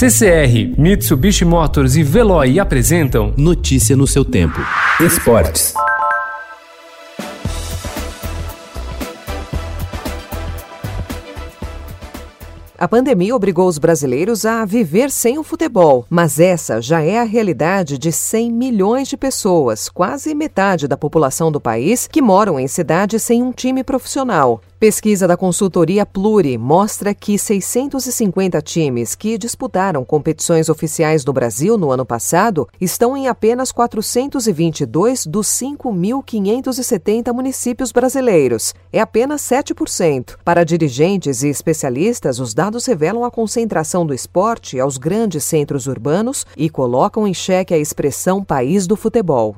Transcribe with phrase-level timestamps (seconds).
[0.00, 4.58] CCR, Mitsubishi Motors e Veloy apresentam Notícia no seu tempo.
[4.98, 5.74] Esportes.
[12.78, 17.24] A pandemia obrigou os brasileiros a viver sem o futebol, mas essa já é a
[17.24, 22.66] realidade de 100 milhões de pessoas, quase metade da população do país, que moram em
[22.66, 24.62] cidades sem um time profissional.
[24.80, 31.90] Pesquisa da consultoria Pluri mostra que 650 times que disputaram competições oficiais no Brasil no
[31.90, 38.74] ano passado estão em apenas 422 dos 5.570 municípios brasileiros.
[38.90, 40.38] É apenas 7%.
[40.42, 46.46] Para dirigentes e especialistas, os dados revelam a concentração do esporte aos grandes centros urbanos
[46.56, 49.54] e colocam em xeque a expressão país do futebol.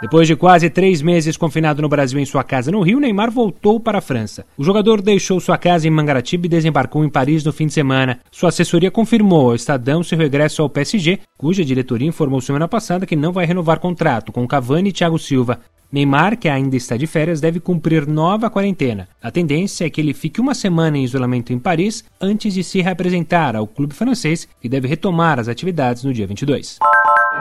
[0.00, 3.80] Depois de quase três meses confinado no Brasil em sua casa no Rio, Neymar voltou
[3.80, 4.46] para a França.
[4.56, 8.20] O jogador deixou sua casa em Mangaratiba e desembarcou em Paris no fim de semana.
[8.30, 13.16] Sua assessoria confirmou ao Estadão seu regresso ao PSG, cuja diretoria informou semana passada que
[13.16, 15.58] não vai renovar contrato com Cavani e Thiago Silva.
[15.90, 19.08] Neymar, que ainda está de férias, deve cumprir nova quarentena.
[19.20, 22.80] A tendência é que ele fique uma semana em isolamento em Paris antes de se
[22.80, 26.78] reapresentar ao clube francês, que deve retomar as atividades no dia 22.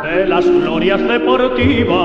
[0.04, 1.98] De las glorias deportivas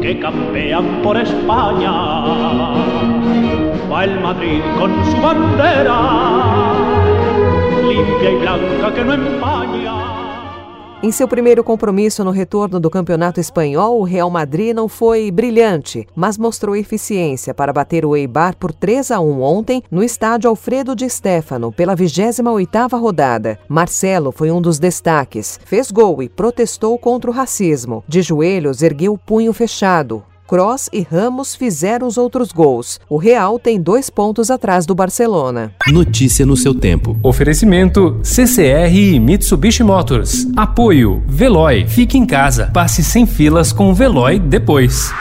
[0.00, 1.92] que campean por España.
[3.90, 6.00] Va el Madrid con su bandera,
[7.88, 10.21] limpia y blanca que no empaña.
[11.02, 16.06] Em seu primeiro compromisso no retorno do Campeonato Espanhol, o Real Madrid não foi brilhante,
[16.14, 20.94] mas mostrou eficiência para bater o Eibar por 3 a 1 ontem no estádio Alfredo
[20.94, 23.58] de Stefano, pela 28ª rodada.
[23.68, 25.58] Marcelo foi um dos destaques.
[25.64, 28.04] Fez gol e protestou contra o racismo.
[28.06, 30.22] De joelhos, ergueu o punho fechado.
[30.46, 33.00] Cross e Ramos fizeram os outros gols.
[33.08, 35.74] O Real tem dois pontos atrás do Barcelona.
[35.88, 37.18] Notícia no seu tempo.
[37.22, 40.46] Oferecimento CCR e Mitsubishi Motors.
[40.56, 41.86] Apoio Veloy.
[41.86, 42.70] Fique em casa.
[42.72, 45.12] Passe sem filas com o Veloy depois.